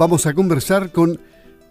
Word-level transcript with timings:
vamos 0.00 0.24
a 0.24 0.32
conversar 0.32 0.92
con 0.92 1.20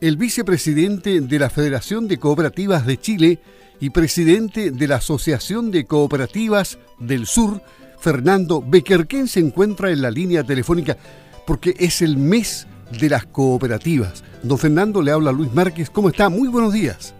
el 0.02 0.16
vicepresidente 0.16 1.20
de 1.20 1.40
la 1.40 1.50
Federación 1.50 2.08
de 2.08 2.20
Cooperativas 2.20 2.86
de 2.86 3.00
Chile 3.00 3.40
y 3.80 3.90
presidente 3.90 4.70
de 4.70 4.88
la 4.88 4.98
Asociación 4.98 5.72
de 5.72 5.86
Cooperativas 5.86 6.78
del 7.00 7.26
Sur, 7.26 7.60
Fernando 8.00 8.62
Becker, 8.64 9.08
quien 9.08 9.28
se 9.28 9.40
encuentra 9.40 9.90
en 9.90 10.04
la 10.04 10.12
línea 10.12 10.44
telefónica 10.44 10.96
porque 11.48 11.74
es 11.80 12.04
el 12.04 12.18
mes 12.18 12.68
de 12.92 13.10
las 13.10 13.26
cooperativas. 13.26 14.24
Don 14.44 14.60
Fernando 14.60 15.02
le 15.02 15.10
habla 15.10 15.32
Luis 15.32 15.52
Márquez. 15.52 15.90
¿Cómo 15.90 16.10
está? 16.10 16.30
Muy 16.30 16.50
buenos 16.50 16.72
días. 16.72 17.16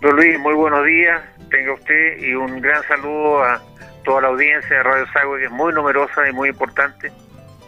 Don 0.00 0.14
Luis, 0.14 0.38
muy 0.38 0.54
buenos 0.54 0.86
días. 0.86 1.20
Tenga 1.50 1.72
usted 1.74 2.22
y 2.22 2.34
un 2.34 2.60
gran 2.60 2.84
saludo 2.84 3.42
a 3.42 3.60
toda 4.04 4.20
la 4.20 4.28
audiencia 4.28 4.76
de 4.76 4.82
Radio 4.84 5.06
Sago, 5.12 5.36
que 5.38 5.46
es 5.46 5.50
muy 5.50 5.72
numerosa 5.74 6.28
y 6.30 6.32
muy 6.32 6.50
importante, 6.50 7.10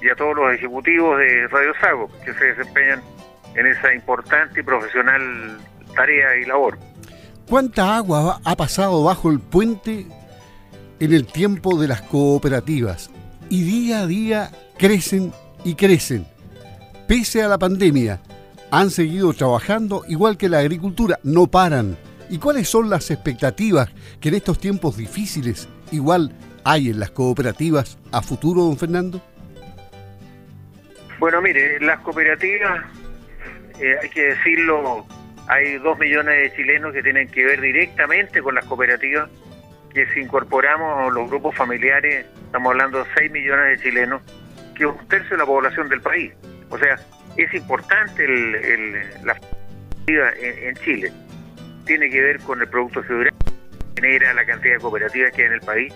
y 0.02 0.08
a 0.08 0.14
todos 0.14 0.36
los 0.36 0.54
ejecutivos 0.54 1.18
de 1.18 1.48
Radio 1.48 1.72
Sago, 1.80 2.10
que 2.24 2.32
se 2.34 2.44
desempeñan 2.54 3.02
en 3.54 3.66
esa 3.66 3.92
importante 3.94 4.60
y 4.60 4.62
profesional 4.62 5.58
tarea 5.94 6.36
y 6.36 6.46
labor. 6.46 6.78
¿Cuánta 7.48 7.96
agua 7.96 8.40
ha 8.44 8.56
pasado 8.56 9.02
bajo 9.02 9.30
el 9.30 9.40
puente 9.40 10.06
en 11.00 11.12
el 11.12 11.26
tiempo 11.26 11.80
de 11.80 11.88
las 11.88 12.02
cooperativas? 12.02 13.10
Y 13.48 13.64
día 13.64 14.02
a 14.02 14.06
día 14.06 14.50
crecen 14.78 15.32
y 15.64 15.74
crecen. 15.74 16.26
Pese 17.08 17.42
a 17.42 17.48
la 17.48 17.58
pandemia, 17.58 18.20
han 18.70 18.90
seguido 18.90 19.32
trabajando 19.32 20.04
igual 20.06 20.36
que 20.36 20.48
la 20.48 20.60
agricultura, 20.60 21.18
no 21.24 21.48
paran. 21.48 21.96
¿Y 22.28 22.38
cuáles 22.38 22.68
son 22.68 22.88
las 22.88 23.10
expectativas 23.10 23.88
que 24.20 24.28
en 24.28 24.36
estos 24.36 24.60
tiempos 24.60 24.96
difíciles 24.96 25.68
igual 25.90 26.32
hay 26.62 26.90
en 26.90 27.00
las 27.00 27.10
cooperativas 27.10 27.98
a 28.12 28.22
futuro, 28.22 28.62
don 28.62 28.76
Fernando? 28.76 29.20
Bueno, 31.20 31.42
mire, 31.42 31.78
las 31.80 32.00
cooperativas, 32.00 32.82
eh, 33.78 33.94
hay 34.02 34.08
que 34.08 34.28
decirlo, 34.28 35.06
hay 35.48 35.76
dos 35.76 35.98
millones 35.98 36.34
de 36.34 36.56
chilenos 36.56 36.94
que 36.94 37.02
tienen 37.02 37.28
que 37.28 37.44
ver 37.44 37.60
directamente 37.60 38.40
con 38.40 38.54
las 38.54 38.64
cooperativas, 38.64 39.28
que 39.92 40.06
si 40.14 40.20
incorporamos 40.20 41.12
los 41.12 41.28
grupos 41.28 41.54
familiares, 41.54 42.24
estamos 42.46 42.70
hablando 42.70 43.04
de 43.04 43.10
6 43.18 43.32
millones 43.32 43.66
de 43.66 43.84
chilenos, 43.84 44.22
que 44.74 44.84
es 44.84 44.90
un 44.90 45.08
tercio 45.08 45.32
de 45.32 45.36
la 45.36 45.44
población 45.44 45.90
del 45.90 46.00
país. 46.00 46.32
O 46.70 46.78
sea, 46.78 46.98
es 47.36 47.52
importante 47.52 48.26
la 49.22 49.34
cooperativa 49.34 50.30
en, 50.40 50.74
Chile. 50.76 51.12
Tiene 51.84 52.08
que 52.08 52.18
ver 52.18 52.40
con 52.40 52.62
el 52.62 52.68
producto 52.68 53.02
que 53.02 53.28
genera 53.94 54.32
la 54.32 54.46
cantidad 54.46 54.72
de 54.72 54.80
cooperativas 54.80 55.32
que 55.34 55.42
hay 55.42 55.48
en 55.48 55.52
el 55.52 55.60
país 55.60 55.92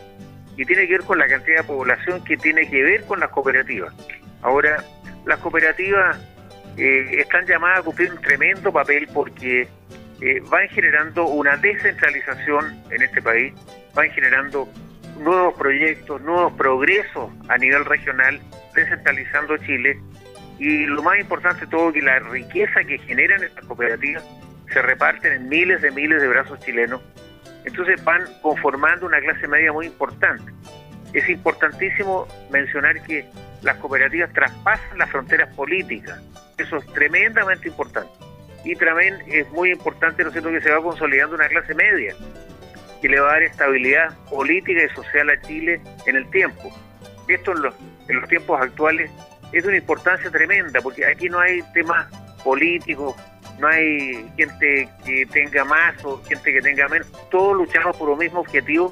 y 0.58 0.66
tiene 0.66 0.86
que 0.86 0.98
ver 0.98 1.06
con 1.06 1.18
la 1.18 1.26
cantidad 1.28 1.62
de 1.62 1.64
población 1.64 2.22
que 2.24 2.36
tiene 2.36 2.68
que 2.68 2.82
ver 2.82 3.04
con 3.04 3.20
las 3.20 3.30
cooperativas. 3.30 3.94
Ahora, 4.42 4.84
las 5.26 5.38
cooperativas 5.40 6.18
eh, 6.76 7.20
están 7.20 7.46
llamadas 7.46 7.80
a 7.80 7.82
cumplir 7.82 8.12
un 8.12 8.20
tremendo 8.20 8.72
papel 8.72 9.08
porque 9.12 9.68
eh, 10.20 10.42
van 10.48 10.68
generando 10.68 11.26
una 11.26 11.56
descentralización 11.56 12.82
en 12.90 13.02
este 13.02 13.22
país, 13.22 13.54
van 13.94 14.10
generando 14.10 14.68
nuevos 15.18 15.54
proyectos, 15.54 16.20
nuevos 16.22 16.52
progresos 16.54 17.30
a 17.48 17.58
nivel 17.58 17.84
regional, 17.84 18.40
descentralizando 18.74 19.56
Chile 19.58 19.98
y 20.58 20.86
lo 20.86 21.02
más 21.02 21.18
importante 21.18 21.62
de 21.62 21.66
todo 21.70 21.92
que 21.92 22.02
la 22.02 22.18
riqueza 22.20 22.84
que 22.84 22.98
generan 22.98 23.42
estas 23.42 23.64
cooperativas 23.64 24.24
se 24.72 24.82
reparten 24.82 25.32
en 25.32 25.48
miles 25.48 25.82
de 25.82 25.90
miles 25.90 26.20
de 26.20 26.28
brazos 26.28 26.58
chilenos, 26.60 27.00
entonces 27.64 28.02
van 28.04 28.22
conformando 28.42 29.06
una 29.06 29.20
clase 29.20 29.46
media 29.48 29.72
muy 29.72 29.86
importante. 29.86 30.52
Es 31.14 31.28
importantísimo 31.28 32.28
mencionar 32.50 33.00
que 33.02 33.24
las 33.62 33.78
cooperativas 33.78 34.30
traspasan 34.32 34.98
las 34.98 35.10
fronteras 35.10 35.54
políticas. 35.54 36.20
Eso 36.58 36.76
es 36.76 36.86
tremendamente 36.92 37.68
importante. 37.68 38.12
Y 38.64 38.76
también 38.76 39.16
es 39.26 39.48
muy 39.50 39.70
importante, 39.70 40.24
¿no 40.24 40.32
que 40.32 40.60
se 40.60 40.70
va 40.70 40.82
consolidando 40.82 41.36
una 41.36 41.48
clase 41.48 41.74
media 41.74 42.14
que 43.04 43.10
le 43.10 43.20
va 43.20 43.28
a 43.28 43.32
dar 43.32 43.42
estabilidad 43.42 44.16
política 44.30 44.82
y 44.82 44.88
social 44.94 45.28
a 45.28 45.38
Chile 45.42 45.78
en 46.06 46.16
el 46.16 46.26
tiempo. 46.30 46.74
Esto 47.28 47.52
en 47.52 47.60
los, 47.60 47.74
en 48.08 48.18
los 48.18 48.28
tiempos 48.30 48.58
actuales 48.58 49.10
es 49.52 49.62
de 49.62 49.68
una 49.68 49.76
importancia 49.76 50.30
tremenda, 50.30 50.80
porque 50.80 51.04
aquí 51.04 51.28
no 51.28 51.38
hay 51.38 51.60
temas 51.74 52.10
políticos, 52.42 53.14
no 53.58 53.68
hay 53.68 54.26
gente 54.38 54.88
que 55.04 55.26
tenga 55.26 55.64
más 55.66 56.02
o 56.02 56.22
gente 56.24 56.50
que 56.50 56.62
tenga 56.62 56.88
menos, 56.88 57.06
todos 57.30 57.58
luchamos 57.58 57.94
por 57.98 58.08
un 58.08 58.18
mismo 58.18 58.40
objetivo, 58.40 58.90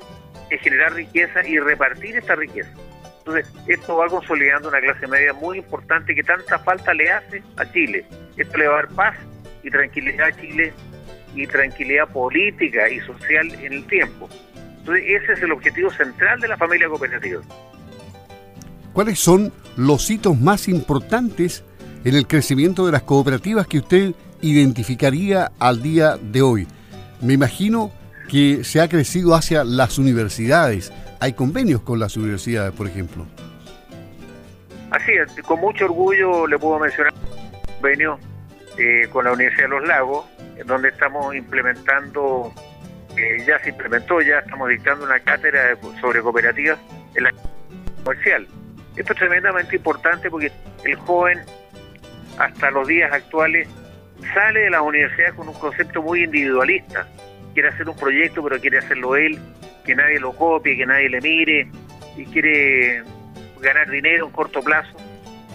es 0.55 0.61
generar 0.61 0.93
riqueza 0.93 1.47
y 1.47 1.59
repartir 1.59 2.17
esta 2.17 2.35
riqueza. 2.35 2.71
Entonces, 3.19 3.53
esto 3.69 3.97
va 3.97 4.09
consolidando 4.09 4.69
una 4.69 4.81
clase 4.81 5.07
media 5.07 5.33
muy 5.33 5.59
importante 5.59 6.15
que 6.15 6.23
tanta 6.23 6.59
falta 6.59 6.93
le 6.93 7.11
hace 7.11 7.43
a 7.57 7.71
Chile. 7.73 8.05
Esto 8.37 8.59
le 8.59 8.67
va 8.67 8.75
a 8.75 8.83
dar 8.83 8.89
paz 8.89 9.17
y 9.62 9.71
tranquilidad 9.71 10.27
a 10.27 10.33
Chile 10.33 10.73
y 11.35 11.47
tranquilidad 11.47 12.09
política 12.09 12.89
y 12.89 13.01
social 13.01 13.53
en 13.55 13.73
el 13.73 13.87
tiempo. 13.87 14.29
Entonces, 14.79 15.05
ese 15.07 15.33
es 15.35 15.43
el 15.43 15.53
objetivo 15.53 15.91
central 15.91 16.41
de 16.41 16.49
la 16.49 16.57
familia 16.57 16.89
cooperativa. 16.89 17.41
¿Cuáles 18.93 19.19
son 19.21 19.53
los 19.77 20.11
hitos 20.11 20.39
más 20.39 20.69
importantes 20.69 21.65
en 22.05 22.15
el 22.15 22.27
crecimiento 22.27 22.85
de 22.85 22.93
las 22.93 23.03
cooperativas 23.03 23.67
que 23.67 23.79
usted 23.79 24.15
identificaría 24.43 25.53
al 25.61 25.81
día 25.81 26.19
de 26.21 26.43
hoy? 26.43 26.67
Me 27.21 27.35
imagino 27.35 27.93
que 28.32 28.65
se 28.65 28.81
ha 28.81 28.88
crecido 28.88 29.34
hacia 29.34 29.62
las 29.62 29.98
universidades, 29.98 30.91
hay 31.20 31.34
convenios 31.34 31.82
con 31.82 32.00
las 32.00 32.16
universidades, 32.16 32.72
por 32.72 32.87
ejemplo. 32.87 33.26
Así 34.91 35.12
es, 35.12 35.31
con 35.43 35.60
mucho 35.60 35.84
orgullo 35.84 36.47
le 36.47 36.59
puedo 36.59 36.78
mencionar 36.78 37.12
un 37.12 37.75
convenio 37.75 38.19
eh, 38.78 39.06
con 39.12 39.26
la 39.26 39.32
Universidad 39.32 39.65
de 39.65 39.69
los 39.69 39.87
Lagos, 39.87 40.25
donde 40.65 40.88
estamos 40.88 41.34
implementando, 41.34 42.54
eh, 43.19 43.44
ya 43.47 43.59
se 43.59 43.69
implementó, 43.69 44.22
ya 44.22 44.38
estamos 44.38 44.70
dictando 44.70 45.04
una 45.04 45.20
cátedra 45.20 45.76
sobre 46.00 46.22
cooperativas 46.22 46.78
en 47.14 47.25
la 47.25 47.34
comercial. 48.03 48.47
Esto 48.97 49.12
es 49.12 49.19
tremendamente 49.19 49.76
importante 49.76 50.31
porque 50.31 50.50
el 50.84 50.97
joven, 50.97 51.38
hasta 52.38 52.70
los 52.70 52.88
días 52.88 53.12
actuales, 53.12 53.69
sale 54.32 54.60
de 54.60 54.70
las 54.70 54.81
universidades 54.81 55.34
con 55.34 55.49
un 55.49 55.54
concepto 55.54 56.00
muy 56.00 56.25
individualista. 56.25 57.06
Quiere 57.55 57.69
hacer 57.69 57.89
un 57.89 57.97
proyecto, 57.97 58.43
pero 58.43 58.61
quiere 58.61 58.79
hacerlo 58.79 59.17
él, 59.17 59.39
que 59.85 59.95
nadie 59.95 60.19
lo 60.21 60.33
copie, 60.33 60.77
que 60.77 60.87
nadie 60.87 61.09
le 61.09 61.21
mire 61.21 61.69
y 62.17 62.25
quiere 62.27 63.03
ganar 63.61 63.91
dinero 63.91 64.27
en 64.27 64.33
corto 64.33 64.63
plazo. 64.63 64.97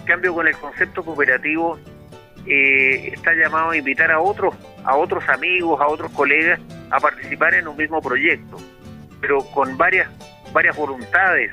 En 0.00 0.04
cambio, 0.04 0.34
con 0.34 0.46
el 0.46 0.56
concepto 0.56 1.04
cooperativo 1.04 1.78
eh, 2.46 3.10
está 3.12 3.34
llamado 3.34 3.70
a 3.70 3.76
invitar 3.76 4.10
a 4.10 4.20
otros, 4.20 4.54
a 4.84 4.96
otros 4.96 5.28
amigos, 5.28 5.80
a 5.80 5.88
otros 5.88 6.10
colegas 6.12 6.60
a 6.90 6.98
participar 6.98 7.54
en 7.54 7.68
un 7.68 7.76
mismo 7.76 8.00
proyecto, 8.00 8.56
pero 9.20 9.44
con 9.50 9.76
varias, 9.76 10.08
varias 10.52 10.76
voluntades 10.76 11.50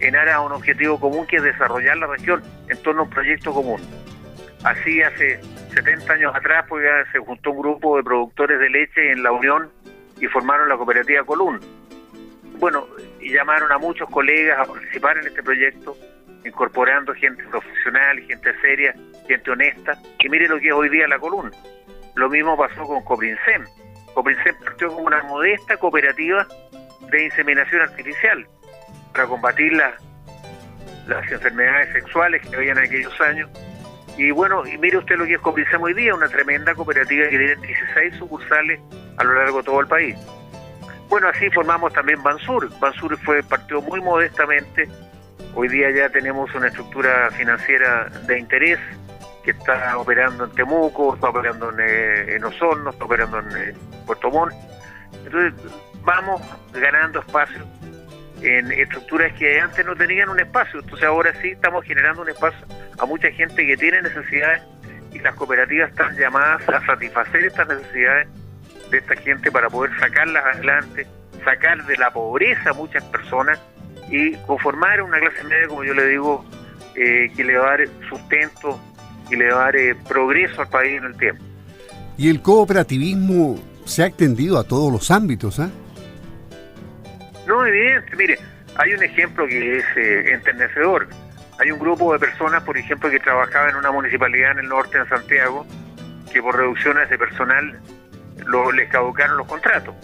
en 0.00 0.14
aras 0.14 0.36
a 0.36 0.40
un 0.40 0.52
objetivo 0.52 1.00
común 1.00 1.26
que 1.26 1.36
es 1.36 1.42
desarrollar 1.42 1.96
la 1.96 2.06
región 2.06 2.42
en 2.68 2.76
torno 2.82 3.02
a 3.02 3.04
un 3.04 3.10
proyecto 3.10 3.52
común. 3.52 3.80
Así 4.62 5.02
hace 5.02 5.40
70 5.74 6.12
años 6.12 6.34
atrás 6.34 6.64
pues, 6.68 6.84
se 7.12 7.18
juntó 7.18 7.50
un 7.50 7.58
grupo 7.58 7.96
de 7.96 8.02
productores 8.02 8.58
de 8.58 8.70
leche 8.70 9.12
en 9.12 9.22
la 9.22 9.32
Unión 9.32 9.70
y 10.20 10.26
formaron 10.26 10.68
la 10.68 10.76
cooperativa 10.76 11.24
Colún 11.24 11.60
bueno, 12.58 12.86
y 13.20 13.32
llamaron 13.32 13.70
a 13.72 13.78
muchos 13.78 14.08
colegas 14.10 14.58
a 14.58 14.64
participar 14.64 15.18
en 15.18 15.26
este 15.26 15.42
proyecto, 15.42 15.96
incorporando 16.44 17.12
gente 17.14 17.42
profesional, 17.44 18.20
gente 18.20 18.58
seria, 18.60 18.94
gente 19.26 19.50
honesta, 19.50 19.98
y 20.20 20.28
mire 20.28 20.48
lo 20.48 20.58
que 20.58 20.68
es 20.68 20.72
hoy 20.72 20.88
día 20.88 21.08
la 21.08 21.18
columna. 21.18 21.50
Lo 22.14 22.28
mismo 22.30 22.56
pasó 22.56 22.82
con 22.84 23.02
Coprinsem. 23.04 23.64
Coprinsem 24.14 24.54
partió 24.64 24.88
como 24.88 25.06
una 25.06 25.22
modesta 25.24 25.76
cooperativa 25.76 26.46
de 27.10 27.24
inseminación 27.24 27.82
artificial 27.82 28.46
para 29.12 29.26
combatir 29.26 29.72
las 29.74 31.30
enfermedades 31.30 31.92
sexuales 31.92 32.40
que 32.48 32.56
había 32.56 32.72
en 32.72 32.78
aquellos 32.78 33.20
años. 33.20 33.50
Y 34.16 34.30
bueno, 34.30 34.64
y 34.66 34.78
mire 34.78 34.98
usted 34.98 35.16
lo 35.16 35.24
que 35.24 35.34
es 35.34 35.40
Coprinsem 35.40 35.82
hoy 35.82 35.94
día, 35.94 36.14
una 36.14 36.28
tremenda 36.28 36.74
cooperativa 36.74 37.28
que 37.28 37.38
tiene 37.38 37.56
16 37.56 38.14
sucursales 38.16 38.80
a 39.16 39.24
lo 39.24 39.34
largo 39.34 39.58
de 39.58 39.64
todo 39.64 39.80
el 39.80 39.88
país. 39.88 40.16
Bueno, 41.08 41.28
así 41.28 41.50
formamos 41.50 41.92
también 41.92 42.22
Bansur. 42.22 42.68
Bansur 42.78 43.18
fue 43.18 43.42
partió 43.42 43.82
muy 43.82 44.00
modestamente. 44.00 44.88
Hoy 45.54 45.68
día 45.68 45.90
ya 45.90 46.08
tenemos 46.10 46.52
una 46.54 46.68
estructura 46.68 47.30
financiera 47.32 48.08
de 48.26 48.38
interés 48.38 48.78
que 49.44 49.50
está 49.50 49.98
operando 49.98 50.44
en 50.44 50.50
Temuco, 50.52 51.14
está 51.14 51.28
operando 51.28 51.70
en, 51.70 51.80
eh, 51.80 52.36
en 52.36 52.44
Osorno, 52.44 52.90
está 52.90 53.04
operando 53.04 53.40
en 53.40 53.46
eh, 53.56 53.74
Puerto 54.06 54.30
Montt. 54.30 54.54
Entonces, 55.24 55.52
vamos 56.02 56.40
ganando 56.72 57.20
espacio 57.20 57.64
en 58.44 58.70
estructuras 58.72 59.32
que 59.34 59.58
antes 59.60 59.84
no 59.84 59.96
tenían 59.96 60.28
un 60.28 60.38
espacio. 60.38 60.80
Entonces, 60.80 61.06
ahora 61.06 61.32
sí 61.40 61.50
estamos 61.50 61.84
generando 61.84 62.22
un 62.22 62.28
espacio 62.28 62.66
a 62.98 63.06
mucha 63.06 63.30
gente 63.30 63.66
que 63.66 63.76
tiene 63.76 64.02
necesidades 64.02 64.62
y 65.12 65.18
las 65.20 65.34
cooperativas 65.34 65.90
están 65.90 66.16
llamadas 66.16 66.68
a 66.68 66.84
satisfacer 66.84 67.44
estas 67.44 67.68
necesidades 67.68 68.28
de 68.90 68.98
esta 68.98 69.16
gente 69.16 69.50
para 69.50 69.70
poder 69.70 69.90
sacarlas 69.98 70.44
adelante, 70.44 71.06
sacar 71.44 71.84
de 71.86 71.96
la 71.96 72.10
pobreza 72.12 72.70
a 72.70 72.72
muchas 72.74 73.02
personas 73.04 73.58
y 74.10 74.32
conformar 74.46 75.00
una 75.02 75.18
clase 75.18 75.42
media, 75.44 75.68
como 75.68 75.84
yo 75.84 75.94
le 75.94 76.06
digo, 76.08 76.44
eh, 76.94 77.30
que 77.34 77.44
le 77.44 77.56
va 77.56 77.66
a 77.66 77.70
dar 77.78 77.88
sustento 78.08 78.78
y 79.30 79.36
le 79.36 79.50
va 79.50 79.62
a 79.62 79.64
dar 79.64 79.76
eh, 79.76 79.96
progreso 80.06 80.60
al 80.60 80.68
país 80.68 80.98
en 80.98 81.04
el 81.04 81.16
tiempo. 81.16 81.42
Y 82.18 82.28
el 82.28 82.42
cooperativismo 82.42 83.58
se 83.84 84.02
ha 84.02 84.06
extendido 84.06 84.58
a 84.58 84.64
todos 84.64 84.92
los 84.92 85.10
ámbitos, 85.10 85.58
¿ah? 85.58 85.70
No, 87.46 87.66
evidente. 87.66 88.16
Mire, 88.16 88.38
hay 88.76 88.94
un 88.94 89.02
ejemplo 89.02 89.46
que 89.46 89.78
es 89.78 89.84
eh, 89.96 90.32
enternecedor. 90.32 91.08
Hay 91.60 91.70
un 91.70 91.78
grupo 91.78 92.12
de 92.12 92.18
personas, 92.18 92.62
por 92.64 92.76
ejemplo, 92.76 93.10
que 93.10 93.20
trabajaba 93.20 93.70
en 93.70 93.76
una 93.76 93.92
municipalidad 93.92 94.52
en 94.52 94.60
el 94.60 94.68
norte 94.68 94.98
de 94.98 95.06
Santiago, 95.08 95.66
que 96.32 96.42
por 96.42 96.56
reducciones 96.56 97.08
de 97.08 97.18
personal 97.18 97.78
lo, 98.46 98.72
les 98.72 98.88
caducaron 98.90 99.36
los 99.36 99.46
contratos. 99.46 99.94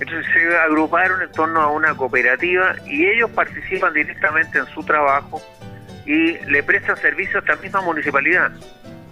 Entonces 0.00 0.26
se 0.32 0.56
agruparon 0.56 1.22
en 1.22 1.30
torno 1.32 1.60
a 1.60 1.70
una 1.70 1.94
cooperativa 1.94 2.74
y 2.86 3.06
ellos 3.06 3.30
participan 3.30 3.92
directamente 3.92 4.58
en 4.58 4.66
su 4.66 4.82
trabajo 4.84 5.40
y 6.04 6.38
le 6.46 6.62
prestan 6.62 6.96
servicio 6.96 7.38
a 7.38 7.40
esta 7.40 7.56
misma 7.56 7.80
municipalidad 7.80 8.52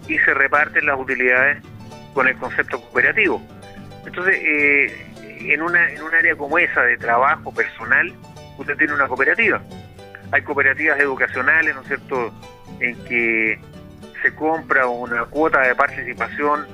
y 0.08 0.18
se 0.18 0.34
reparten 0.34 0.86
las 0.86 0.98
utilidades 0.98 1.62
con 2.14 2.26
el 2.28 2.36
concepto 2.36 2.80
cooperativo. 2.80 3.40
Entonces, 4.04 4.36
eh, 4.42 5.12
en, 5.50 5.62
una, 5.62 5.90
en 5.90 6.02
un 6.02 6.14
área 6.14 6.36
como 6.36 6.58
esa 6.58 6.82
de 6.82 6.96
trabajo 6.96 7.52
personal, 7.52 8.12
usted 8.58 8.76
tiene 8.76 8.94
una 8.94 9.08
cooperativa. 9.08 9.60
Hay 10.30 10.42
cooperativas 10.42 11.00
educacionales, 11.00 11.74
¿no 11.74 11.80
es 11.82 11.88
cierto?, 11.88 12.32
en 12.80 13.04
que 13.04 13.58
se 14.22 14.34
compra 14.34 14.86
una 14.86 15.24
cuota 15.24 15.60
de 15.60 15.74
participación, 15.74 16.66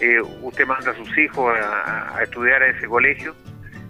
eh, 0.00 0.20
usted 0.42 0.66
manda 0.66 0.90
a 0.90 0.94
sus 0.94 1.16
hijos 1.18 1.54
a, 1.56 2.22
estudiar 2.22 2.62
a 2.62 2.68
ese 2.68 2.86
colegio 2.86 3.34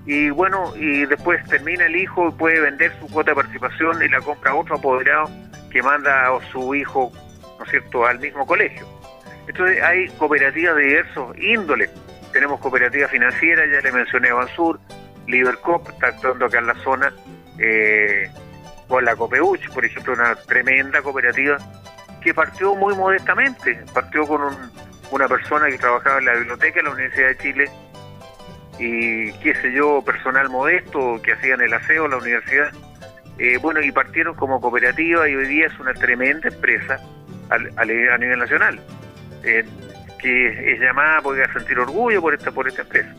y 0.07 0.29
bueno, 0.31 0.75
y 0.77 1.07
después 1.07 1.43
termina 1.47 1.87
el 1.87 1.97
hijo 1.97 2.29
y 2.29 2.33
puede 2.33 2.61
vender 2.61 2.93
su 3.01 3.09
cuota 3.09 3.31
de 3.31 3.37
participación 3.37 4.03
y 4.03 4.09
la 4.09 4.21
compra 4.21 4.55
otro 4.55 4.77
apoderado 4.77 5.31
que 5.71 5.83
manda 5.83 6.29
a 6.29 6.53
su 6.53 6.75
hijo, 6.75 7.11
¿no 7.59 7.65
es 7.65 7.71
cierto?, 7.71 8.05
al 8.07 8.19
mismo 8.19 8.47
colegio. 8.47 8.87
Entonces 9.47 9.83
hay 9.83 10.09
cooperativas 10.11 10.77
de 10.77 10.83
diversos 10.83 11.39
índoles. 11.39 11.91
Tenemos 12.35 12.59
cooperativas 12.59 13.13
financieras, 13.13 13.67
ya 13.71 13.81
le 13.81 13.93
mencioné 13.93 14.33
Bansur, 14.33 14.81
Libercop, 15.29 15.89
está 15.89 16.09
actuando 16.09 16.47
acá 16.47 16.59
en 16.59 16.67
la 16.67 16.75
zona, 16.83 17.15
eh, 17.59 18.29
con 18.89 19.05
la 19.05 19.15
Copeuch, 19.15 19.71
por 19.73 19.85
ejemplo, 19.85 20.15
una 20.15 20.35
tremenda 20.35 21.01
cooperativa 21.01 21.59
que 22.21 22.35
partió 22.35 22.75
muy 22.75 22.93
modestamente, 22.97 23.81
partió 23.95 24.27
con 24.27 24.43
una 25.13 25.29
persona 25.29 25.69
que 25.69 25.79
trabajaba 25.79 26.19
en 26.19 26.25
la 26.25 26.35
biblioteca 26.35 26.81
de 26.81 26.83
la 26.83 26.91
Universidad 26.91 27.29
de 27.29 27.39
Chile 27.39 27.71
y 28.81 29.33
qué 29.35 29.55
sé 29.55 29.73
yo, 29.73 30.03
personal 30.05 30.49
modesto 30.51 31.23
que 31.23 31.35
hacían 31.35 31.61
el 31.61 31.73
aseo 31.73 32.07
en 32.07 32.11
la 32.11 32.17
universidad. 32.17 32.73
Eh, 33.39 33.59
bueno, 33.63 33.81
y 33.81 33.93
partieron 33.93 34.35
como 34.35 34.61
cooperativa 34.61 35.29
y 35.29 35.37
hoy 35.37 35.47
día 35.47 35.67
es 35.67 35.79
una 35.79 35.95
tremenda 35.95 36.49
empresa 36.49 36.99
a, 37.51 37.85
nivel 37.85 38.39
nacional, 38.41 38.81
eh, 39.45 39.65
que 40.25 40.73
es 40.73 40.81
llamada, 40.81 41.21
podría 41.21 41.53
sentir 41.53 41.79
orgullo 41.79 42.23
por 42.23 42.33
esta, 42.33 42.51
por 42.51 42.67
esta 42.67 42.81
empresa. 42.81 43.15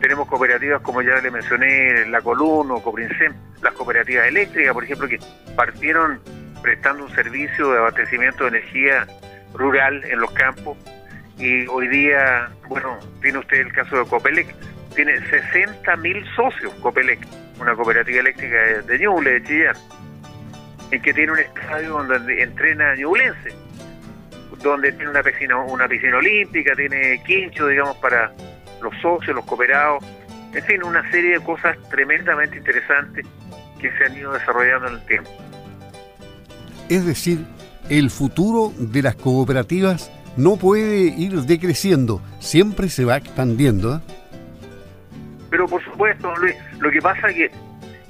Tenemos 0.00 0.26
cooperativas, 0.26 0.80
como 0.80 1.02
ya 1.02 1.16
le 1.20 1.30
mencioné, 1.30 2.06
La 2.06 2.22
Column 2.22 2.70
o 2.70 2.82
Coprinsem, 2.82 3.34
las 3.60 3.74
cooperativas 3.74 4.26
eléctricas, 4.28 4.72
por 4.72 4.82
ejemplo, 4.82 5.06
que 5.06 5.18
partieron 5.54 6.20
prestando 6.62 7.04
un 7.04 7.14
servicio 7.14 7.72
de 7.72 7.78
abastecimiento 7.80 8.44
de 8.44 8.48
energía 8.48 9.06
rural 9.52 10.02
en 10.04 10.20
los 10.20 10.30
campos. 10.32 10.78
Y 11.36 11.66
hoy 11.66 11.86
día, 11.88 12.48
bueno, 12.66 12.98
tiene 13.20 13.38
usted 13.38 13.58
el 13.58 13.72
caso 13.74 13.98
de 13.98 14.06
Copelec, 14.06 14.54
tiene 14.96 15.12
60.000 15.18 16.34
socios 16.34 16.72
Copelec, 16.80 17.20
una 17.60 17.74
cooperativa 17.74 18.20
eléctrica 18.20 18.56
de, 18.86 18.98
Ñuble, 18.98 19.32
de 19.32 19.42
Chillán, 19.42 19.76
en 20.92 21.02
que 21.02 21.12
tiene 21.12 21.32
un 21.32 21.40
estadio 21.40 21.90
donde 21.90 22.42
entrena 22.42 22.94
ñublense, 22.96 23.52
donde 24.62 24.92
tiene 24.92 25.10
una 25.10 25.22
piscina, 25.22 25.56
una 25.56 25.88
piscina 25.88 26.16
olímpica, 26.16 26.74
tiene 26.74 27.22
quincho, 27.24 27.66
digamos, 27.66 27.96
para 27.96 28.32
los 28.82 28.94
socios, 29.00 29.36
los 29.36 29.44
cooperados, 29.44 30.04
en 30.54 30.64
fin, 30.64 30.82
una 30.82 31.08
serie 31.10 31.38
de 31.38 31.40
cosas 31.44 31.76
tremendamente 31.90 32.58
interesantes 32.58 33.26
que 33.80 33.90
se 33.96 34.04
han 34.04 34.16
ido 34.16 34.32
desarrollando 34.32 34.88
en 34.88 34.94
el 34.94 35.06
tiempo. 35.06 35.30
Es 36.88 37.06
decir, 37.06 37.44
el 37.88 38.10
futuro 38.10 38.72
de 38.78 39.02
las 39.02 39.16
cooperativas 39.16 40.10
no 40.36 40.56
puede 40.56 41.04
ir 41.04 41.32
decreciendo, 41.42 42.20
siempre 42.38 42.88
se 42.88 43.04
va 43.04 43.16
expandiendo. 43.16 43.96
¿eh? 43.96 44.00
Pero 45.50 45.66
por 45.66 45.82
supuesto, 45.84 46.34
Luis, 46.36 46.54
lo 46.80 46.90
que 46.90 47.00
pasa 47.00 47.28
es 47.28 47.34
que 47.34 47.50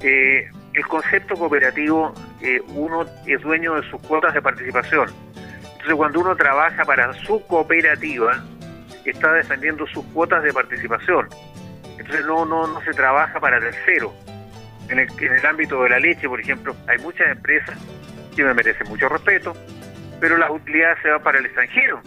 eh, 0.01 0.49
el 0.73 0.85
concepto 0.87 1.35
cooperativo, 1.35 2.13
eh, 2.41 2.61
uno 2.75 3.05
es 3.25 3.41
dueño 3.41 3.75
de 3.75 3.89
sus 3.89 4.01
cuotas 4.01 4.33
de 4.33 4.41
participación. 4.41 5.09
Entonces, 5.83 5.97
cuando 5.97 6.21
uno 6.21 6.35
trabaja 6.37 6.85
para 6.85 7.11
su 7.25 7.45
cooperativa, 7.45 8.41
está 9.03 9.33
defendiendo 9.33 9.85
sus 9.87 10.05
cuotas 10.13 10.41
de 10.41 10.53
participación. 10.53 11.27
Entonces, 11.97 12.25
no, 12.25 12.45
no, 12.45 12.67
no 12.67 12.81
se 12.83 12.91
trabaja 12.91 13.37
para 13.41 13.59
tercero. 13.59 14.13
En 14.87 14.99
el, 14.99 15.45
ámbito 15.45 15.83
de 15.83 15.89
la 15.89 15.99
leche, 15.99 16.29
por 16.29 16.39
ejemplo, 16.39 16.73
hay 16.87 16.99
muchas 16.99 17.27
empresas 17.27 17.77
que 18.33 18.45
me 18.45 18.53
merecen 18.53 18.87
mucho 18.87 19.09
respeto, 19.09 19.53
pero 20.21 20.37
las 20.37 20.51
utilidades 20.51 20.99
se 21.01 21.09
van 21.09 21.21
para 21.21 21.39
el 21.39 21.47
extranjero. 21.47 22.01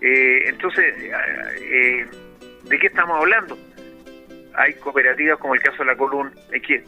Eh, 0.00 0.48
entonces, 0.48 0.86
eh, 0.96 2.06
¿de 2.64 2.78
qué 2.78 2.86
estamos 2.86 3.20
hablando? 3.20 3.58
Hay 4.54 4.72
cooperativas 4.72 5.38
como 5.38 5.54
el 5.54 5.60
caso 5.60 5.84
de 5.84 5.84
la 5.84 5.96
Column, 5.98 6.32
en 6.50 6.62
que 6.62 6.82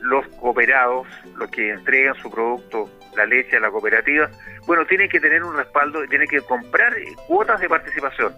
los 0.00 0.26
cooperados, 0.38 1.06
los 1.36 1.50
que 1.50 1.68
entregan 1.68 2.14
su 2.14 2.30
producto, 2.30 2.88
la 3.16 3.26
leche 3.26 3.56
a 3.56 3.60
la 3.60 3.70
cooperativa, 3.70 4.30
bueno, 4.66 4.86
tienen 4.86 5.08
que 5.08 5.20
tener 5.20 5.42
un 5.42 5.56
respaldo, 5.56 6.06
tienen 6.08 6.28
que 6.28 6.40
comprar 6.40 6.94
cuotas 7.26 7.60
de 7.60 7.68
participación. 7.68 8.34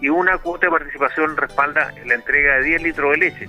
Y 0.00 0.08
una 0.08 0.38
cuota 0.38 0.66
de 0.66 0.72
participación 0.72 1.36
respalda 1.36 1.92
la 2.06 2.14
entrega 2.14 2.56
de 2.56 2.64
10 2.64 2.82
litros 2.82 3.10
de 3.12 3.16
leche, 3.16 3.48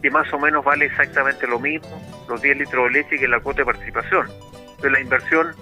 que 0.00 0.10
más 0.10 0.32
o 0.32 0.38
menos 0.38 0.64
vale 0.64 0.86
exactamente 0.86 1.46
lo 1.46 1.58
mismo, 1.58 2.00
los 2.28 2.40
10 2.40 2.58
litros 2.58 2.84
de 2.84 2.90
leche 2.90 3.18
que 3.18 3.28
la 3.28 3.40
cuota 3.40 3.58
de 3.58 3.66
participación. 3.66 4.26
Entonces 4.60 4.92
la 4.92 5.00
inversión 5.00 5.54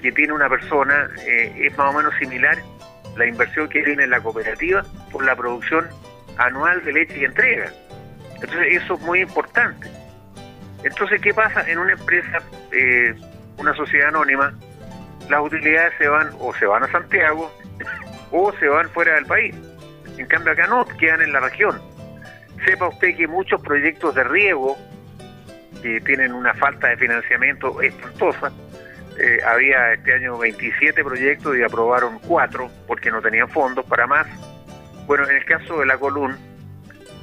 que 0.00 0.12
tiene 0.12 0.32
una 0.32 0.48
persona 0.48 1.08
eh, 1.26 1.52
es 1.66 1.76
más 1.76 1.94
o 1.94 1.98
menos 1.98 2.14
similar 2.18 2.58
la 3.16 3.26
inversión 3.26 3.68
que 3.68 3.82
tiene 3.82 4.06
la 4.06 4.20
cooperativa 4.20 4.84
por 5.10 5.24
la 5.24 5.34
producción 5.36 5.88
anual 6.36 6.84
de 6.84 6.92
leche 6.92 7.20
y 7.20 7.24
entrega. 7.24 7.72
Entonces 8.34 8.82
eso 8.82 8.94
es 8.94 9.00
muy 9.00 9.20
importante. 9.20 9.90
Entonces, 10.84 11.20
¿qué 11.20 11.32
pasa? 11.32 11.68
En 11.68 11.78
una 11.78 11.92
empresa, 11.92 12.42
eh, 12.70 13.14
una 13.58 13.74
sociedad 13.74 14.08
anónima, 14.08 14.54
las 15.28 15.40
utilidades 15.40 15.94
se 15.98 16.06
van 16.08 16.30
o 16.38 16.54
se 16.54 16.66
van 16.66 16.82
a 16.82 16.92
Santiago 16.92 17.50
o 18.30 18.52
se 18.58 18.68
van 18.68 18.88
fuera 18.90 19.14
del 19.14 19.26
país. 19.26 19.54
En 20.18 20.26
cambio 20.26 20.52
acá 20.52 20.66
no, 20.66 20.84
quedan 20.98 21.22
en 21.22 21.32
la 21.32 21.40
región. 21.40 21.80
Sepa 22.64 22.88
usted 22.88 23.16
que 23.16 23.26
muchos 23.26 23.60
proyectos 23.62 24.14
de 24.14 24.24
riego 24.24 24.76
que 25.82 26.00
tienen 26.00 26.32
una 26.32 26.54
falta 26.54 26.88
de 26.88 26.96
financiamiento 26.96 27.80
espantosa, 27.82 28.50
eh, 29.18 29.38
había 29.46 29.92
este 29.92 30.14
año 30.14 30.38
27 30.38 31.04
proyectos 31.04 31.56
y 31.56 31.62
aprobaron 31.62 32.18
4 32.20 32.70
porque 32.86 33.10
no 33.10 33.20
tenían 33.20 33.48
fondos 33.48 33.84
para 33.86 34.06
más. 34.06 34.26
Bueno, 35.06 35.28
en 35.28 35.36
el 35.36 35.44
caso 35.44 35.80
de 35.80 35.86
la 35.86 35.98
Column, 35.98 36.36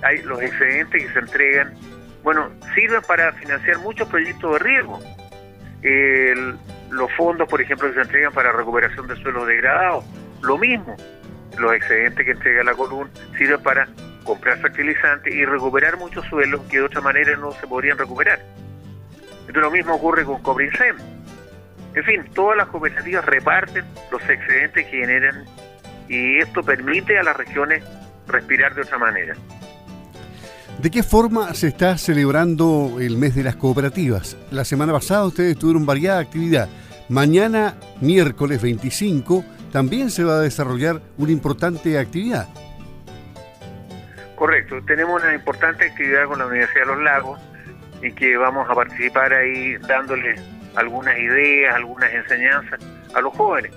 hay 0.04 0.22
los 0.22 0.42
excedentes 0.42 1.04
que 1.04 1.12
se 1.12 1.20
entregan, 1.20 1.74
bueno, 2.24 2.50
sirven 2.76 3.02
para 3.08 3.32
financiar 3.34 3.80
muchos 3.80 4.08
proyectos 4.08 4.54
de 4.54 4.60
riesgo. 4.60 5.00
los 6.92 7.12
fondos, 7.14 7.48
por 7.48 7.62
ejemplo, 7.62 7.88
que 7.88 7.96
se 7.96 8.02
entregan 8.02 8.34
para 8.34 8.52
recuperación 8.52 9.08
de 9.08 9.16
suelos 9.18 9.48
degradados, 9.48 10.06
lo 10.42 10.58
mismo. 10.58 10.96
Los 11.58 11.74
excedentes 11.74 12.26
que 12.26 12.32
entrega 12.32 12.64
la 12.64 12.74
Column 12.74 13.10
sirven 13.38 13.62
para 13.62 13.88
comprar 14.24 14.58
fertilizantes 14.60 15.34
y 15.34 15.44
recuperar 15.46 15.98
muchos 15.98 16.26
suelos 16.28 16.62
que 16.70 16.78
de 16.78 16.84
otra 16.84 17.02
manera 17.02 17.36
no 17.38 17.52
se 17.54 17.68
podrían 17.68 17.98
recuperar. 17.98 18.40
Entonces 19.42 19.62
lo 19.62 19.72
mismo 19.72 19.96
ocurre 19.96 20.24
con 20.24 20.42
Cobrincem 20.42 20.96
en 21.94 22.04
fin, 22.06 22.26
todas 22.34 22.58
las 22.58 22.68
cooperativas 22.68 23.26
reparten 23.26 23.84
los 24.12 24.22
excedentes 24.30 24.86
que 24.86 25.00
generan 25.00 25.46
y 26.08 26.40
esto 26.40 26.64
permite 26.64 27.20
a 27.20 27.24
las 27.24 27.36
regiones 27.36 27.84
respirar 28.28 28.74
de 28.76 28.82
otra 28.82 28.98
manera. 28.98 29.36
¿De 30.82 30.90
qué 30.90 31.04
forma 31.04 31.54
se 31.54 31.68
está 31.68 31.96
celebrando 31.96 32.98
el 33.00 33.16
mes 33.16 33.36
de 33.36 33.44
las 33.44 33.56
cooperativas? 33.56 34.36
La 34.50 34.66
semana 34.66 34.92
pasada 34.92 35.28
ustedes 35.28 35.56
tuvieron 35.56 35.86
variada 35.86 36.20
actividad. 36.20 36.70
Mañana, 37.08 37.76
miércoles 38.00 38.60
25, 38.64 39.46
también 39.72 40.10
se 40.10 40.24
va 40.24 40.38
a 40.38 40.40
desarrollar 40.40 41.00
una 41.20 41.32
importante 41.32 42.00
actividad. 42.00 42.48
Correcto, 44.36 44.82
tenemos 44.88 45.22
una 45.22 45.36
importante 45.36 45.86
actividad 45.86 46.26
con 46.26 46.40
la 46.40 46.48
Universidad 46.48 46.82
de 46.82 46.96
los 46.96 47.04
Lagos 47.04 47.40
y 48.02 48.12
que 48.14 48.36
vamos 48.38 48.68
a 48.68 48.74
participar 48.74 49.34
ahí 49.34 49.78
dándole 49.88 50.34
algunas 50.74 51.16
ideas, 51.16 51.76
algunas 51.76 52.12
enseñanzas 52.12 52.80
a 53.14 53.22
los 53.22 53.36
jóvenes, 53.36 53.72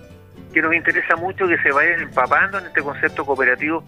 que 0.55 0.63
nos 0.63 0.75
interesa 0.75 1.17
mucho 1.17 1.47
que 1.47 1.59
se 1.59 1.71
vayan 1.71 2.01
empapando 2.01 2.61
en 2.61 2.65
este 2.65 2.81
concepto 2.81 3.27
cooperativo 3.27 3.85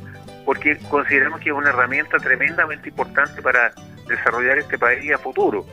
porque 0.47 0.79
consideramos 0.89 1.41
que 1.41 1.51
es 1.51 1.55
una 1.55 1.71
herramienta 1.71 2.19
tremendamente 2.19 2.89
importante 2.89 3.43
para 3.43 3.73
desarrollar 4.07 4.59
este 4.59 4.79
país 4.79 5.13
a 5.13 5.19
futuro. 5.19 5.67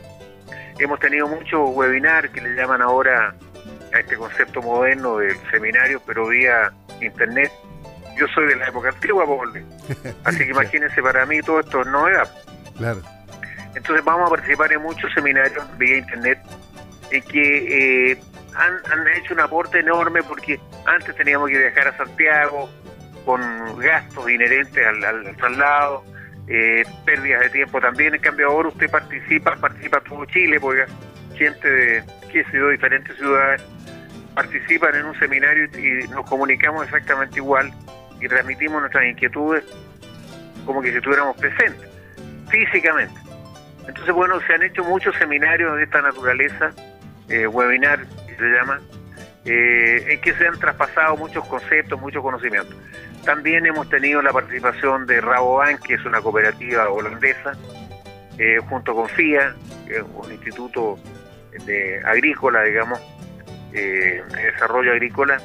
Hemos 0.80 1.00
tenido 1.00 1.28
muchos 1.28 1.70
webinars 1.74 2.32
que 2.32 2.42
le 2.42 2.56
llaman 2.56 2.82
ahora 2.82 3.36
a 3.94 4.00
este 4.00 4.18
concepto 4.18 4.62
moderno 4.64 5.18
del 5.18 5.38
seminario, 5.52 6.02
pero 6.06 6.28
vía 6.28 6.74
internet. 7.00 7.52
Yo 8.18 8.28
soy 8.34 8.48
de 8.48 8.56
la 8.56 8.68
época 8.68 8.90
antigua, 8.90 9.26
Paul. 9.26 9.64
Así 10.24 10.40
que 10.40 10.50
imagínense, 10.50 11.02
para 11.04 11.24
mí 11.28 11.40
todo 11.42 11.60
esto 11.60 11.82
es 11.82 11.88
novedad. 11.88 12.30
Claro. 12.76 13.02
Entonces 13.76 14.04
vamos 14.04 14.28
a 14.28 14.32
participar 14.32 14.74
en 14.74 14.82
muchos 14.82 15.14
seminarios 15.14 15.66
vía 15.78 15.98
internet 16.00 16.40
en 17.12 17.22
que 17.24 18.12
eh, 18.12 18.18
han, 18.56 19.08
hecho 19.18 19.36
un 19.36 19.40
aporte 19.40 19.80
enorme 19.80 20.24
porque 20.24 20.60
antes 20.86 21.16
teníamos 21.16 21.50
que 21.50 21.60
viajar 21.60 21.90
a 21.90 21.98
Santiago 21.98 22.70
con 23.26 23.42
gastos 23.80 24.30
inherentes 24.30 24.86
al, 24.86 25.36
traslado, 25.38 26.04
eh, 26.48 26.84
pérdidas 27.06 27.42
de 27.42 27.50
tiempo 27.50 27.80
también. 27.80 28.16
En 28.16 28.22
cambio 28.22 28.48
ahora 28.48 28.70
usted 28.70 28.90
participa, 28.90 29.56
participa 29.56 30.02
todo 30.02 30.26
Chile, 30.26 30.60
porque 30.60 30.86
gente 31.36 31.70
de, 31.70 32.04
qué 32.32 32.44
sé 32.46 32.58
yo, 32.58 32.70
diferentes 32.70 33.16
ciudades 33.18 33.62
participan 34.36 34.96
en 34.96 35.06
un 35.06 35.20
seminario 35.20 35.66
y 35.78 36.08
nos 36.08 36.28
comunicamos 36.28 36.84
exactamente 36.86 37.38
igual 37.38 37.72
y 38.20 38.28
transmitimos 38.28 38.82
nuestras 38.82 39.06
inquietudes 39.06 39.64
como 40.66 40.82
que 40.82 40.92
si 40.92 40.98
estuviéramos 40.98 41.36
presentes, 41.38 41.90
físicamente. 42.50 43.20
Entonces, 43.88 44.14
bueno, 44.14 44.40
se 44.48 44.54
han 44.54 44.64
hecho 44.64 44.84
muchos 44.84 45.16
seminarios 45.18 45.76
de 45.76 45.84
esta 45.84 46.02
naturaleza, 46.02 46.72
eh, 47.30 47.48
webinar, 47.48 48.00
se 48.38 48.44
llama, 48.44 48.82
eh, 49.46 50.06
en 50.10 50.22
que 50.22 50.34
se 50.34 50.48
han 50.48 50.58
traspasado 50.58 51.18
muchos 51.18 51.46
conceptos, 51.48 52.00
muchos 52.00 52.22
conocimientos. 52.22 52.76
También 53.26 53.66
hemos 53.66 53.88
tenido 53.90 54.22
la 54.22 54.34
participación 54.34 55.06
de 55.06 55.22
Rabobank, 55.22 55.82
que 55.82 55.94
es 55.94 56.06
una 56.06 56.22
cooperativa 56.22 56.90
holandesa, 56.90 57.54
eh, 58.38 58.60
junto 58.68 58.94
con 58.94 59.08
FIA, 59.08 59.56
que 59.88 59.98
es 59.98 60.04
un 60.14 60.32
instituto 60.32 61.00
de 61.66 62.02
agrícola, 62.06 62.64
digamos, 62.64 63.00
de 63.72 64.24
desarrollo 64.52 64.92
agrícola, 64.92 65.40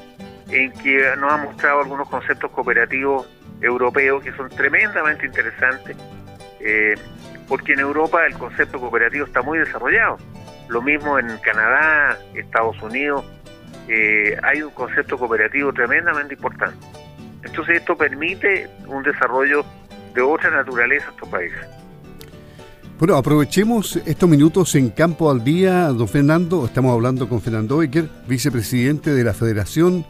en 0.50 0.72
que 0.72 1.14
nos 1.18 1.32
ha 1.32 1.36
mostrado 1.36 1.80
algunos 1.80 2.08
conceptos 2.08 2.50
cooperativos 2.50 3.28
europeos 3.60 4.22
que 4.24 4.32
son 4.32 4.48
tremendamente 4.48 5.26
interesantes, 5.26 5.96
eh, 6.60 6.94
porque 7.46 7.74
en 7.74 7.80
Europa 7.80 8.26
el 8.26 8.34
concepto 8.34 8.80
cooperativo 8.80 9.26
está 9.26 9.42
muy 9.42 9.58
desarrollado. 9.58 10.18
Lo 10.68 10.82
mismo 10.82 11.18
en 11.18 11.38
Canadá, 11.38 12.18
Estados 12.34 12.80
Unidos, 12.82 13.24
eh, 13.88 14.36
hay 14.42 14.62
un 14.62 14.70
concepto 14.70 15.16
cooperativo 15.16 15.72
tremendamente 15.72 16.34
importante. 16.34 16.76
Entonces 17.50 17.78
esto 17.78 17.96
permite 17.96 18.68
un 18.86 19.02
desarrollo 19.02 19.64
de 20.14 20.20
otra 20.22 20.50
naturaleza 20.50 21.06
en 21.06 21.14
estos 21.14 21.28
países. 21.28 21.58
Bueno, 22.98 23.16
aprovechemos 23.16 23.96
estos 24.04 24.28
minutos 24.28 24.74
en 24.74 24.90
Campo 24.90 25.30
al 25.30 25.42
Día, 25.44 25.86
don 25.88 26.08
Fernando. 26.08 26.66
Estamos 26.66 26.92
hablando 26.92 27.28
con 27.28 27.40
Fernando 27.40 27.78
Becker, 27.78 28.08
vicepresidente 28.26 29.14
de 29.14 29.24
la 29.24 29.32
Federación 29.32 30.04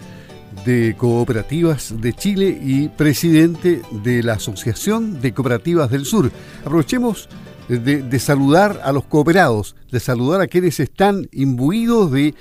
de 0.64 0.94
Cooperativas 0.96 2.00
de 2.00 2.12
Chile 2.14 2.58
y 2.60 2.88
presidente 2.88 3.82
de 3.90 4.22
la 4.22 4.34
Asociación 4.34 5.20
de 5.20 5.32
Cooperativas 5.32 5.90
del 5.90 6.06
Sur. 6.06 6.30
Aprovechemos 6.64 7.28
de, 7.68 8.18
saludar 8.18 8.80
a 8.82 8.92
los 8.92 9.04
cooperados, 9.04 9.76
de 9.92 10.00
saludar 10.00 10.40
a 10.40 10.46
quienes 10.46 10.80
están 10.80 11.28
imbuidos 11.32 12.10
de 12.10 12.34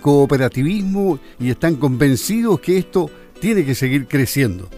cooperativismo 0.00 1.18
y 1.40 1.50
están 1.50 1.76
convencidos 1.76 2.60
que 2.60 2.76
esto 2.76 3.10
tiene 3.40 3.64
que 3.64 3.74
seguir 3.74 4.06
creciendo. 4.06 4.68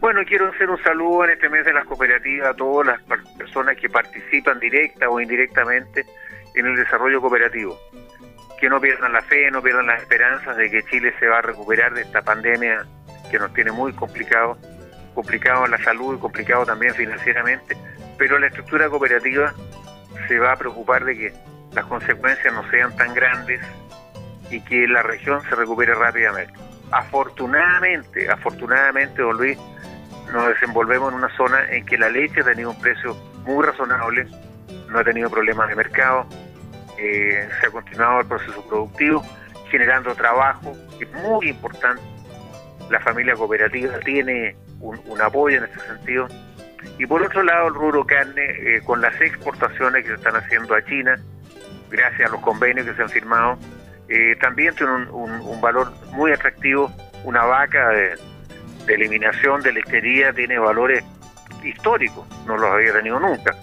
Bueno, 0.00 0.20
quiero 0.26 0.48
hacer 0.48 0.70
un 0.70 0.82
saludo 0.82 1.24
en 1.24 1.30
este 1.30 1.48
mes 1.48 1.64
de 1.64 1.72
las 1.72 1.84
cooperativas 1.84 2.48
a 2.48 2.54
todas 2.54 2.86
las 2.86 3.26
personas 3.36 3.76
que 3.76 3.88
participan 3.88 4.60
directa 4.60 5.08
o 5.08 5.20
indirectamente 5.20 6.06
en 6.54 6.66
el 6.66 6.76
desarrollo 6.76 7.20
cooperativo 7.20 7.78
que 8.58 8.68
no 8.68 8.80
pierdan 8.80 9.12
la 9.12 9.22
fe, 9.22 9.50
no 9.50 9.62
pierdan 9.62 9.86
las 9.86 10.02
esperanzas 10.02 10.56
de 10.56 10.70
que 10.70 10.82
Chile 10.84 11.14
se 11.18 11.28
va 11.28 11.38
a 11.38 11.42
recuperar 11.42 11.94
de 11.94 12.02
esta 12.02 12.22
pandemia 12.22 12.84
que 13.30 13.38
nos 13.38 13.52
tiene 13.54 13.70
muy 13.70 13.92
complicado, 13.92 14.58
complicado 15.14 15.64
en 15.64 15.70
la 15.70 15.78
salud 15.78 16.16
y 16.16 16.18
complicado 16.18 16.66
también 16.66 16.94
financieramente, 16.94 17.76
pero 18.16 18.38
la 18.38 18.48
estructura 18.48 18.88
cooperativa 18.88 19.54
se 20.26 20.38
va 20.38 20.52
a 20.52 20.56
preocupar 20.56 21.04
de 21.04 21.16
que 21.16 21.32
las 21.72 21.84
consecuencias 21.86 22.52
no 22.52 22.68
sean 22.70 22.94
tan 22.96 23.14
grandes 23.14 23.60
y 24.50 24.60
que 24.60 24.86
la 24.88 25.02
región 25.02 25.42
se 25.48 25.54
recupere 25.54 25.94
rápidamente. 25.94 26.52
Afortunadamente, 26.90 28.30
afortunadamente, 28.30 29.22
don 29.22 29.36
Luis, 29.36 29.58
nos 30.32 30.48
desenvolvemos 30.48 31.12
en 31.12 31.18
una 31.18 31.36
zona 31.36 31.70
en 31.70 31.84
que 31.84 31.98
la 31.98 32.08
leche 32.08 32.40
ha 32.40 32.44
tenido 32.44 32.70
un 32.70 32.80
precio 32.80 33.14
muy 33.44 33.64
razonable, 33.64 34.26
no 34.88 34.98
ha 34.98 35.04
tenido 35.04 35.30
problemas 35.30 35.68
de 35.68 35.76
mercado, 35.76 36.26
eh, 36.98 37.48
se 37.60 37.66
ha 37.66 37.70
continuado 37.70 38.20
el 38.20 38.26
proceso 38.26 38.62
productivo, 38.68 39.22
generando 39.70 40.14
trabajo, 40.14 40.76
que 40.98 41.04
es 41.04 41.12
muy 41.12 41.48
importante. 41.48 42.02
La 42.90 43.00
familia 43.00 43.34
cooperativa 43.34 43.98
tiene 44.00 44.56
un, 44.80 45.20
apoyo 45.20 45.58
en 45.58 45.64
este 45.64 45.80
sentido. 45.80 46.26
Y 46.98 47.06
por 47.06 47.22
otro 47.22 47.42
lado, 47.42 47.68
el 47.68 47.74
rubro 47.74 48.04
carne, 48.04 48.42
eh, 48.42 48.80
con 48.84 49.00
las 49.00 49.18
exportaciones 49.20 50.02
que 50.02 50.08
se 50.08 50.14
están 50.14 50.36
haciendo 50.36 50.74
a 50.74 50.82
China, 50.84 51.16
gracias 51.90 52.28
a 52.28 52.32
los 52.32 52.40
convenios 52.40 52.86
que 52.86 52.94
se 52.94 53.02
han 53.02 53.10
firmado, 53.10 53.58
eh, 54.08 54.36
también 54.40 54.74
tiene 54.74 54.92
un, 55.10 55.60
valor 55.60 55.92
muy 56.12 56.32
atractivo. 56.32 56.92
Una 57.24 57.44
vaca 57.44 57.88
de, 57.90 58.14
eliminación 58.88 59.60
de 59.62 59.72
lechería 59.72 60.32
tiene 60.32 60.58
valores 60.58 61.04
históricos, 61.62 62.26
no 62.46 62.56
los 62.56 62.70
había 62.70 62.92
tenido 62.92 63.20
nunca 63.20 63.54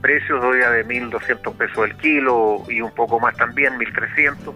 precios 0.00 0.42
hoy 0.42 0.58
de 0.58 0.86
1.200 0.86 1.56
pesos 1.56 1.84
el 1.84 1.96
kilo 1.96 2.62
y 2.68 2.80
un 2.80 2.92
poco 2.92 3.20
más 3.20 3.36
también, 3.36 3.78
1.300. 3.78 4.54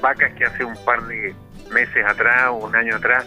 Vacas 0.00 0.32
que 0.34 0.44
hace 0.44 0.64
un 0.64 0.76
par 0.84 1.02
de 1.06 1.34
meses 1.72 2.04
atrás 2.06 2.48
o 2.50 2.66
un 2.66 2.76
año 2.76 2.96
atrás 2.96 3.26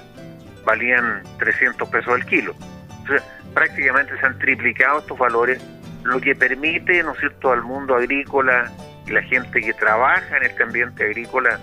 valían 0.65 1.24
300 1.39 1.89
pesos 1.89 2.15
el 2.15 2.25
kilo. 2.25 2.55
Entonces, 3.00 3.24
prácticamente 3.53 4.17
se 4.19 4.25
han 4.25 4.38
triplicado 4.39 5.00
estos 5.00 5.17
valores, 5.17 5.62
lo 6.03 6.21
que 6.21 6.36
permite, 6.36 7.03
¿no 7.03 7.13
es 7.13 7.19
cierto?, 7.19 7.51
al 7.51 7.63
mundo 7.63 7.95
agrícola 7.95 8.71
la 9.12 9.22
gente 9.24 9.62
que 9.62 9.74
trabaja 9.74 10.38
en 10.38 10.44
este 10.44 10.63
ambiente 10.63 11.03
agrícola 11.03 11.60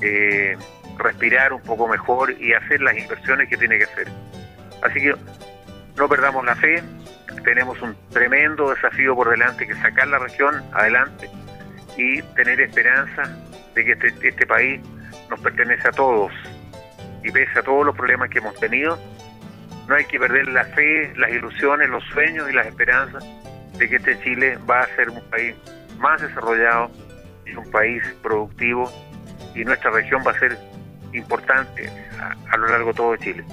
eh, 0.00 0.56
respirar 0.98 1.52
un 1.52 1.62
poco 1.62 1.88
mejor 1.88 2.34
y 2.40 2.52
hacer 2.52 2.80
las 2.80 2.96
inversiones 2.96 3.48
que 3.48 3.56
tiene 3.56 3.78
que 3.78 3.84
hacer. 3.84 4.08
Así 4.82 5.00
que 5.00 5.14
no 5.96 6.08
perdamos 6.08 6.44
la 6.44 6.56
fe, 6.56 6.82
tenemos 7.44 7.80
un 7.82 7.96
tremendo 8.10 8.70
desafío 8.70 9.14
por 9.14 9.30
delante 9.30 9.66
que 9.66 9.74
sacar 9.76 10.08
la 10.08 10.18
región 10.18 10.62
adelante 10.72 11.28
y 11.96 12.22
tener 12.34 12.60
esperanza 12.60 13.22
de 13.74 13.84
que 13.84 13.92
este, 13.92 14.28
este, 14.28 14.46
país 14.46 14.80
nos 15.28 15.40
pertenece 15.40 15.88
a 15.88 15.92
todos 15.92 16.32
y 17.22 17.30
pese 17.30 17.58
a 17.58 17.62
todos 17.62 17.86
los 17.86 17.96
problemas 17.96 18.28
que 18.30 18.38
hemos 18.38 18.58
tenido, 18.58 18.98
no 19.88 19.94
hay 19.94 20.04
que 20.04 20.18
perder 20.18 20.48
la 20.48 20.64
fe, 20.64 21.12
las 21.16 21.30
ilusiones, 21.30 21.88
los 21.88 22.04
sueños 22.04 22.48
y 22.50 22.52
las 22.52 22.66
esperanzas 22.66 23.24
de 23.82 23.88
que 23.88 23.96
este 23.96 24.18
Chile 24.22 24.58
va 24.70 24.82
a 24.82 24.86
ser 24.94 25.10
un 25.10 25.20
país 25.22 25.56
más 25.98 26.20
desarrollado 26.22 26.88
y 27.44 27.54
un 27.54 27.68
país 27.72 28.00
productivo 28.22 28.88
y 29.56 29.64
nuestra 29.64 29.90
región 29.90 30.22
va 30.24 30.30
a 30.30 30.38
ser 30.38 30.56
importante 31.12 31.90
a, 32.20 32.36
a 32.52 32.56
lo 32.58 32.68
largo 32.68 32.88
de 32.88 32.94
todo 32.94 33.16
Chile. 33.16 33.44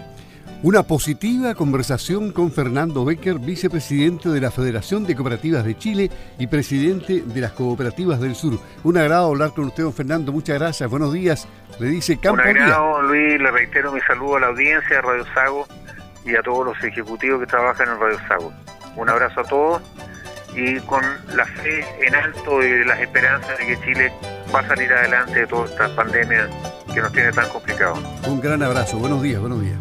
Una 0.62 0.84
positiva 0.84 1.56
conversación 1.56 2.32
con 2.32 2.52
Fernando 2.52 3.06
Becker, 3.06 3.40
vicepresidente 3.40 4.30
de 4.30 4.40
la 4.42 4.52
Federación 4.52 5.04
de 5.06 5.16
Cooperativas 5.16 5.66
de 5.66 5.78
Chile 5.78 6.12
y 6.38 6.46
presidente 6.46 7.24
de 7.26 7.42
las 7.42 7.54
Cooperativas 7.54 8.20
del 8.20 8.36
Sur. 8.36 8.60
Un 8.84 8.98
agrado 8.98 9.30
hablar 9.30 9.54
con 9.56 9.66
usted, 9.66 9.84
don 9.84 9.94
Fernando. 9.94 10.32
Muchas 10.32 10.60
gracias. 10.60 10.90
Buenos 10.90 11.12
días. 11.12 11.48
Le 11.80 11.88
dice 11.88 12.20
Campo 12.20 12.42
Un 12.42 12.50
agrado, 12.50 13.02
Luis. 13.04 13.42
Le 13.42 13.50
reitero 13.50 13.92
mi 13.92 14.02
saludo 14.02 14.36
a 14.36 14.42
la 14.42 14.48
audiencia 14.48 14.98
de 14.98 15.02
Radio 15.02 15.26
Sago 15.34 15.66
y 16.24 16.36
a 16.36 16.44
todos 16.44 16.68
los 16.68 16.84
ejecutivos 16.84 17.40
que 17.40 17.48
trabajan 17.48 17.88
en 17.88 18.00
Radio 18.00 18.20
Sago. 18.28 18.54
Un 18.96 19.10
abrazo 19.10 19.40
a 19.40 19.44
todos 19.46 19.82
y 20.56 20.80
con 20.82 21.04
la 21.36 21.46
fe 21.46 21.86
en 22.06 22.16
alto 22.16 22.64
y 22.64 22.86
las 22.86 23.00
esperanzas 23.00 23.58
de 23.58 23.68
que 23.68 23.80
Chile 23.82 24.12
va 24.54 24.60
a 24.60 24.68
salir 24.68 24.92
adelante 24.92 25.40
de 25.42 25.48
toda 25.48 25.66
esta 25.66 25.96
pandemia 25.96 26.50
que 26.94 27.02
nos 27.02 27.12
tiene 27.12 27.32
tan 27.32 27.48
complicado. 27.50 27.96
Un 28.28 28.42
gran 28.42 28.62
abrazo. 28.64 28.98
Buenos 28.98 29.22
días, 29.22 29.40
buenos 29.40 29.62
días. 29.62 29.78